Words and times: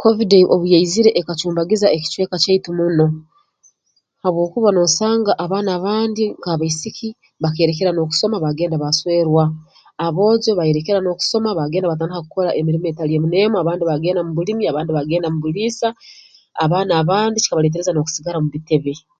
Kovidi 0.00 0.40
obu 0.52 0.64
yaizire 0.72 1.10
ekacumbagiza 1.20 1.86
ekicweka 1.96 2.36
kyaitu 2.42 2.68
muno 2.78 3.06
habwokuba 4.22 4.68
noosanga 4.72 5.32
abaana 5.44 5.70
abandi 5.78 6.24
nk'abaisiki 6.38 7.08
bakeerekera 7.42 7.90
n'okusoma 7.92 8.36
baagenda 8.42 8.76
baaswerwa 8.82 9.44
aboojo 10.06 10.50
baayerekera 10.58 10.98
n'okusoma 11.02 11.50
baagenda 11.58 11.86
baatandika 11.90 12.24
kukora 12.26 12.50
emirimo 12.60 12.86
etali 12.88 13.12
emu 13.14 13.28
n'emu 13.30 13.56
abandi 13.58 13.82
baagenda 13.84 14.24
mu 14.26 14.32
bulimi 14.36 14.64
abandi 14.66 14.90
baagenda 14.92 15.28
mu 15.32 15.38
buliisa 15.44 15.88
abaana 16.64 16.92
abandi 17.02 17.36
kikabaleetereza 17.42 17.92
n'okusigara 17.92 18.38
mu 18.42 18.48
bitebe 18.54 18.92